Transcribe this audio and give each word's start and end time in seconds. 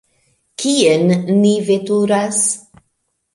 Kien 0.61 1.13
ni 1.43 1.51
veturas? 1.67 2.41